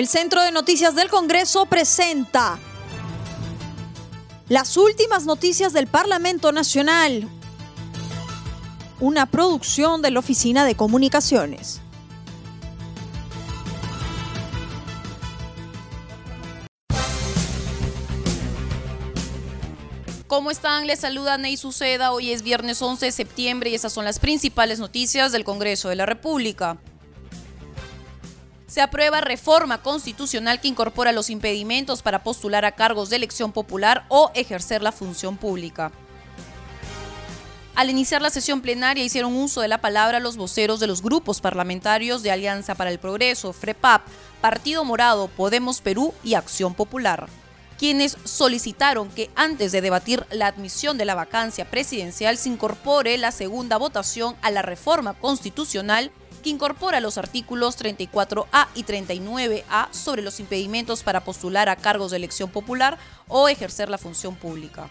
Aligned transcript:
El 0.00 0.08
Centro 0.08 0.42
de 0.42 0.50
Noticias 0.50 0.94
del 0.94 1.10
Congreso 1.10 1.66
presenta 1.66 2.58
las 4.48 4.78
últimas 4.78 5.26
noticias 5.26 5.74
del 5.74 5.88
Parlamento 5.88 6.52
Nacional, 6.52 7.28
una 8.98 9.26
producción 9.26 10.00
de 10.00 10.10
la 10.10 10.20
Oficina 10.20 10.64
de 10.64 10.74
Comunicaciones. 10.74 11.82
¿Cómo 20.26 20.50
están? 20.50 20.86
Les 20.86 21.00
saluda 21.00 21.36
Ney 21.36 21.58
Suceda. 21.58 22.12
Hoy 22.12 22.30
es 22.30 22.40
viernes 22.40 22.80
11 22.80 23.04
de 23.04 23.12
septiembre 23.12 23.68
y 23.68 23.74
estas 23.74 23.92
son 23.92 24.06
las 24.06 24.18
principales 24.18 24.78
noticias 24.78 25.30
del 25.30 25.44
Congreso 25.44 25.90
de 25.90 25.96
la 25.96 26.06
República 26.06 26.78
se 28.70 28.80
aprueba 28.80 29.20
reforma 29.20 29.82
constitucional 29.82 30.60
que 30.60 30.68
incorpora 30.68 31.10
los 31.10 31.28
impedimentos 31.28 32.02
para 32.02 32.22
postular 32.22 32.64
a 32.64 32.70
cargos 32.70 33.10
de 33.10 33.16
elección 33.16 33.50
popular 33.50 34.04
o 34.08 34.30
ejercer 34.32 34.80
la 34.80 34.92
función 34.92 35.36
pública. 35.36 35.90
Al 37.74 37.90
iniciar 37.90 38.22
la 38.22 38.30
sesión 38.30 38.60
plenaria 38.60 39.02
hicieron 39.02 39.34
uso 39.34 39.60
de 39.60 39.66
la 39.66 39.80
palabra 39.80 40.20
los 40.20 40.36
voceros 40.36 40.78
de 40.78 40.86
los 40.86 41.02
grupos 41.02 41.40
parlamentarios 41.40 42.22
de 42.22 42.30
Alianza 42.30 42.76
para 42.76 42.90
el 42.90 43.00
Progreso, 43.00 43.52
FREPAP, 43.52 44.02
Partido 44.40 44.84
Morado, 44.84 45.26
Podemos 45.26 45.80
Perú 45.80 46.14
y 46.22 46.34
Acción 46.34 46.74
Popular, 46.74 47.26
quienes 47.76 48.18
solicitaron 48.22 49.08
que 49.08 49.30
antes 49.34 49.72
de 49.72 49.80
debatir 49.80 50.24
la 50.30 50.46
admisión 50.46 50.96
de 50.96 51.06
la 51.06 51.16
vacancia 51.16 51.68
presidencial 51.68 52.36
se 52.36 52.50
incorpore 52.50 53.18
la 53.18 53.32
segunda 53.32 53.78
votación 53.78 54.36
a 54.42 54.52
la 54.52 54.62
reforma 54.62 55.14
constitucional 55.14 56.12
que 56.40 56.50
incorpora 56.50 57.00
los 57.00 57.18
artículos 57.18 57.78
34A 57.78 58.68
y 58.74 58.84
39A 58.84 59.92
sobre 59.92 60.22
los 60.22 60.40
impedimentos 60.40 61.02
para 61.02 61.20
postular 61.20 61.68
a 61.68 61.76
cargos 61.76 62.10
de 62.10 62.16
elección 62.16 62.50
popular 62.50 62.98
o 63.28 63.48
ejercer 63.48 63.88
la 63.88 63.98
función 63.98 64.34
pública. 64.34 64.88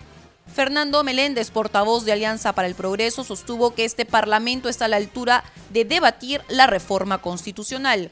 Fernando 0.54 1.04
Meléndez, 1.04 1.52
portavoz 1.52 2.06
de 2.06 2.12
Alianza 2.12 2.54
para 2.54 2.68
el 2.68 2.76
Progreso, 2.76 3.24
sostuvo 3.24 3.76
que 3.76 3.86
este 3.86 4.06
Parlamento 4.06 4.68
está 4.68 4.86
a 4.86 4.88
la 4.88 4.98
altura 4.98 5.44
de 5.70 5.86
debatir 5.86 6.42
la 6.48 6.68
reforma 6.68 7.20
constitucional. 7.20 8.12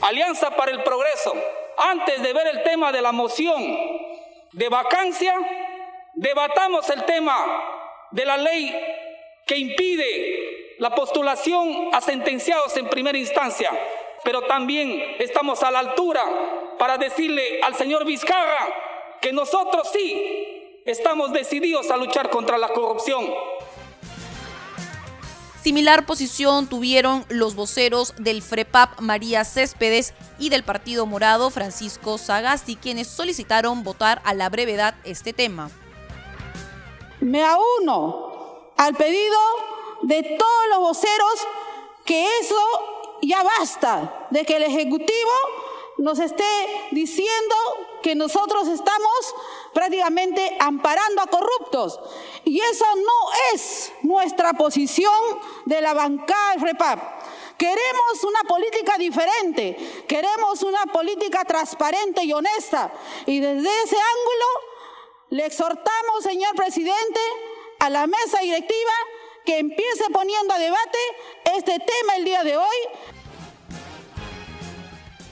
Alianza 0.00 0.50
para 0.56 0.70
el 0.70 0.82
Progreso, 0.82 1.34
antes 1.76 2.22
de 2.22 2.32
ver 2.32 2.46
el 2.48 2.62
tema 2.62 2.92
de 2.92 3.02
la 3.02 3.12
moción 3.12 3.62
de 4.52 4.68
vacancia, 4.68 5.34
debatamos 6.14 6.88
el 6.90 7.04
tema 7.04 7.36
de 8.12 8.24
la 8.24 8.36
ley 8.36 8.74
que 9.46 9.58
impide 9.58 10.57
la 10.78 10.94
postulación 10.94 11.90
a 11.92 12.00
sentenciados 12.00 12.76
en 12.76 12.88
primera 12.88 13.18
instancia, 13.18 13.70
pero 14.24 14.42
también 14.42 15.16
estamos 15.18 15.62
a 15.62 15.70
la 15.70 15.80
altura 15.80 16.22
para 16.78 16.98
decirle 16.98 17.60
al 17.62 17.74
señor 17.74 18.04
Vizcarra 18.04 18.68
que 19.20 19.32
nosotros 19.32 19.88
sí 19.92 20.80
estamos 20.86 21.32
decididos 21.32 21.90
a 21.90 21.96
luchar 21.96 22.30
contra 22.30 22.56
la 22.58 22.68
corrupción. 22.68 23.26
Similar 25.62 26.06
posición 26.06 26.68
tuvieron 26.68 27.24
los 27.28 27.56
voceros 27.56 28.14
del 28.16 28.42
FREPAP 28.42 29.00
María 29.00 29.44
Céspedes 29.44 30.14
y 30.38 30.50
del 30.50 30.62
Partido 30.62 31.04
Morado 31.04 31.50
Francisco 31.50 32.16
Sagasti, 32.16 32.76
quienes 32.76 33.08
solicitaron 33.08 33.82
votar 33.82 34.22
a 34.24 34.34
la 34.34 34.48
brevedad 34.48 34.94
este 35.04 35.32
tema. 35.32 35.70
Me 37.20 37.42
auno 37.42 38.72
al 38.76 38.94
pedido 38.94 39.36
de 40.02 40.22
todos 40.38 40.68
los 40.70 40.78
voceros 40.80 41.46
que 42.04 42.26
eso 42.40 43.18
ya 43.22 43.42
basta, 43.42 44.26
de 44.30 44.44
que 44.44 44.56
el 44.56 44.62
Ejecutivo 44.62 45.30
nos 45.98 46.20
esté 46.20 46.44
diciendo 46.92 47.54
que 48.02 48.14
nosotros 48.14 48.68
estamos 48.68 49.34
prácticamente 49.74 50.56
amparando 50.60 51.20
a 51.20 51.26
corruptos. 51.26 52.00
Y 52.44 52.60
eso 52.60 52.86
no 52.96 53.54
es 53.54 53.92
nuestra 54.02 54.54
posición 54.54 55.12
de 55.66 55.80
la 55.80 55.94
bancada 55.94 56.52
del 56.52 56.60
FREPAP. 56.60 56.98
Queremos 57.58 58.22
una 58.22 58.42
política 58.44 58.96
diferente, 58.96 60.04
queremos 60.06 60.62
una 60.62 60.86
política 60.86 61.44
transparente 61.44 62.22
y 62.22 62.32
honesta. 62.32 62.92
Y 63.26 63.40
desde 63.40 63.68
ese 63.82 63.96
ángulo 63.96 64.46
le 65.30 65.46
exhortamos, 65.46 66.22
señor 66.22 66.54
presidente, 66.54 67.20
a 67.80 67.90
la 67.90 68.06
mesa 68.06 68.38
directiva 68.38 68.92
que 69.48 69.60
empiece 69.60 70.04
poniendo 70.12 70.52
a 70.52 70.58
debate 70.58 70.98
este 71.56 71.78
tema 71.78 72.16
el 72.18 72.24
día 72.26 72.44
de 72.44 72.58
hoy. 72.58 72.76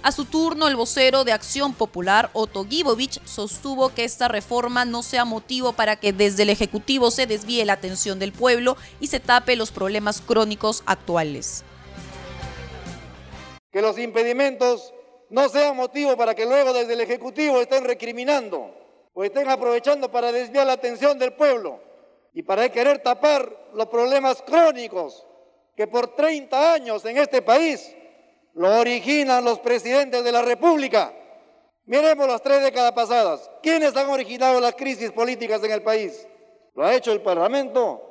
A 0.02 0.10
su 0.10 0.24
turno, 0.24 0.68
el 0.68 0.76
vocero 0.76 1.22
de 1.22 1.32
Acción 1.32 1.74
Popular, 1.74 2.30
Otto 2.32 2.64
Gibovich, 2.64 3.22
sostuvo 3.26 3.90
que 3.90 4.04
esta 4.04 4.28
reforma 4.28 4.86
no 4.86 5.02
sea 5.02 5.26
motivo 5.26 5.74
para 5.74 5.96
que 5.96 6.14
desde 6.14 6.44
el 6.44 6.48
Ejecutivo 6.48 7.10
se 7.10 7.26
desvíe 7.26 7.62
la 7.66 7.74
atención 7.74 8.18
del 8.18 8.32
pueblo 8.32 8.78
y 9.00 9.08
se 9.08 9.20
tape 9.20 9.54
los 9.54 9.70
problemas 9.70 10.22
crónicos 10.22 10.82
actuales. 10.86 11.62
Que 13.70 13.82
los 13.82 13.98
impedimentos 13.98 14.94
no 15.28 15.50
sean 15.50 15.76
motivo 15.76 16.16
para 16.16 16.34
que 16.34 16.46
luego 16.46 16.72
desde 16.72 16.94
el 16.94 17.02
Ejecutivo 17.02 17.60
estén 17.60 17.84
recriminando 17.84 18.74
o 19.12 19.24
estén 19.24 19.50
aprovechando 19.50 20.10
para 20.10 20.32
desviar 20.32 20.66
la 20.66 20.72
atención 20.72 21.18
del 21.18 21.34
pueblo 21.34 21.84
y 22.36 22.42
para 22.42 22.68
querer 22.68 22.98
tapar 22.98 23.50
los 23.72 23.86
problemas 23.86 24.42
crónicos 24.42 25.26
que 25.74 25.86
por 25.86 26.14
30 26.14 26.74
años 26.74 27.02
en 27.06 27.16
este 27.16 27.40
país 27.40 27.96
lo 28.52 28.78
originan 28.78 29.42
los 29.42 29.58
presidentes 29.58 30.22
de 30.22 30.32
la 30.32 30.42
República. 30.42 31.14
Miremos 31.86 32.28
las 32.28 32.42
tres 32.42 32.62
décadas 32.62 32.92
pasadas. 32.92 33.50
¿Quiénes 33.62 33.96
han 33.96 34.10
originado 34.10 34.60
las 34.60 34.74
crisis 34.74 35.12
políticas 35.12 35.64
en 35.64 35.70
el 35.72 35.82
país? 35.82 36.28
¿Lo 36.74 36.84
ha 36.84 36.94
hecho 36.94 37.10
el 37.10 37.22
Parlamento? 37.22 38.02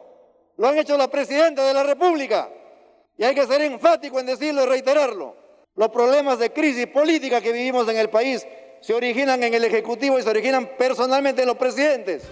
¿Lo 0.57 0.69
han 0.69 0.79
hecho 0.79 0.97
los 0.97 1.09
presidentes 1.09 1.63
de 1.63 1.73
la 1.75 1.83
República? 1.83 2.49
Y 3.19 3.23
hay 3.23 3.35
que 3.35 3.45
ser 3.45 3.61
enfático 3.61 4.19
en 4.19 4.25
decirlo 4.25 4.63
y 4.63 4.65
reiterarlo. 4.65 5.35
Los 5.75 5.89
problemas 5.89 6.39
de 6.39 6.51
crisis 6.51 6.87
política 6.87 7.41
que 7.41 7.51
vivimos 7.51 7.87
en 7.89 7.97
el 7.97 8.09
país 8.09 8.43
se 8.81 8.95
originan 8.95 9.43
en 9.43 9.53
el 9.53 9.65
Ejecutivo 9.65 10.17
y 10.17 10.23
se 10.23 10.29
originan 10.29 10.71
personalmente 10.79 11.43
en 11.43 11.47
los 11.47 11.57
presidentes. 11.57 12.23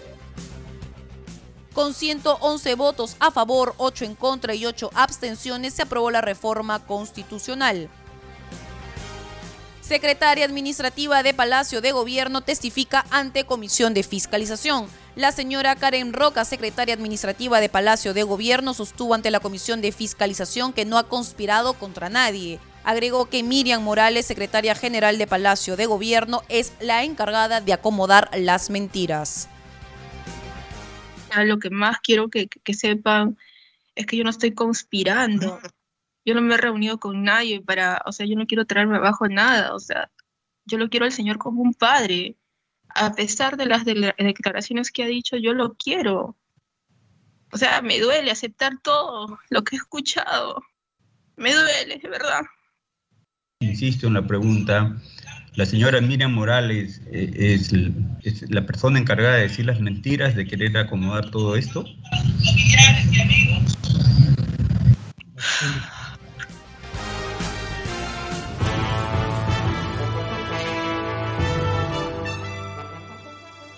Con 1.74 1.96
111 1.96 2.76
votos 2.76 3.16
a 3.20 3.32
favor, 3.32 3.74
8 3.78 4.06
en 4.06 4.14
contra 4.14 4.54
y 4.54 4.68
8 4.68 4.92
abstenciones, 4.94 5.74
se 5.74 5.82
aprobó 5.82 6.12
la 6.12 6.22
reforma 6.22 6.78
constitucional. 6.86 7.90
Secretaria 9.82 10.46
Administrativa 10.46 11.24
de 11.24 11.34
Palacio 11.34 11.82
de 11.82 11.92
Gobierno 11.92 12.42
testifica 12.42 13.06
ante 13.10 13.46
Comisión 13.46 13.96
de 13.96 14.04
Fiscalización. 14.04 14.88
La 15.16 15.32
señora 15.32 15.76
Karen 15.76 16.14
Roca, 16.14 16.46
secretaria 16.46 16.94
administrativa 16.94 17.60
de 17.60 17.70
Palacio 17.70 18.14
de 18.14 18.22
Gobierno, 18.22 18.76
sostuvo 18.76 19.16
ante 19.16 19.32
la 19.32 19.40
Comisión 19.40 19.82
de 19.82 19.92
Fiscalización 19.92 20.74
que 20.74 20.86
no 20.86 21.00
ha 21.00 21.10
conspirado 21.10 21.74
contra 21.74 22.10
nadie. 22.10 22.60
Agregó 22.84 23.30
que 23.30 23.42
Miriam 23.42 23.82
Morales, 23.82 24.28
secretaria 24.28 24.76
general 24.76 25.18
de 25.18 25.28
Palacio 25.28 25.76
de 25.76 25.88
Gobierno, 25.88 26.44
es 26.50 26.72
la 26.80 27.04
encargada 27.04 27.62
de 27.62 27.74
acomodar 27.74 28.30
las 28.34 28.70
mentiras 28.70 29.50
lo 31.44 31.60
que 31.60 31.70
más 31.70 32.00
quiero 32.02 32.30
que, 32.30 32.48
sepan 32.74 33.38
es 33.96 34.06
que 34.06 34.18
yo 34.18 34.24
no 34.24 34.30
estoy 34.30 34.54
conspirando. 34.54 35.60
Yo 36.26 36.34
no 36.34 36.42
me 36.42 36.54
he 36.54 36.58
reunido 36.58 37.02
con 37.02 37.24
nadie 37.24 37.60
para, 37.60 38.02
o 38.06 38.14
sea, 38.14 38.26
yo 38.26 38.38
no 38.38 38.48
quiero 38.48 38.66
traerme 38.66 38.96
abajo 38.96 39.28
nada, 39.28 39.76
o 39.76 39.80
sea, 39.82 40.10
yo 40.64 40.78
lo 40.78 40.90
quiero 40.90 41.06
al 41.06 41.12
Señor 41.12 41.38
como 41.38 41.62
un 41.62 41.74
padre. 41.74 42.38
A 42.88 43.14
pesar 43.14 43.58
de 43.58 43.66
las 43.66 43.84
declaraciones 43.84 44.90
que 44.90 45.04
ha 45.04 45.08
dicho, 45.08 45.36
yo 45.36 45.54
lo 45.54 45.74
quiero. 45.74 46.38
O 47.52 47.58
sea, 47.58 47.82
me 47.82 48.00
duele 48.00 48.32
aceptar 48.32 48.80
todo 48.82 49.38
lo 49.50 49.64
que 49.66 49.76
he 49.76 49.80
escuchado. 49.80 50.64
Me 51.36 51.54
duele, 51.54 51.98
de 51.98 52.08
verdad. 52.08 52.44
Insisto 53.60 54.08
en 54.08 54.14
la 54.14 54.26
pregunta 54.26 54.96
la 55.56 55.66
señora 55.66 56.02
Miriam 56.02 56.34
Morales 56.34 57.02
eh, 57.12 57.60
es, 57.60 57.72
la 58.50 58.66
persona 58.66 59.00
encargada 59.00 59.36
de 59.36 59.44
decir 59.44 59.66
las 59.66 59.80
mentiras, 59.80 60.36
de 60.36 60.48
querer 60.48 60.76
acomodar 60.78 61.30
todo 61.30 61.56
esto. 61.56 61.86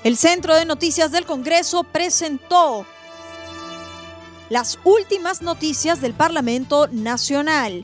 El 0.04 0.18
Centro 0.18 0.56
de 0.56 0.66
Noticias 0.66 1.12
del 1.12 1.26
Congreso 1.26 1.84
presentó 1.84 2.86
las 4.50 4.78
últimas 4.84 5.42
noticias 5.42 6.00
del 6.00 6.14
Parlamento 6.14 6.88
Nacional 6.88 7.84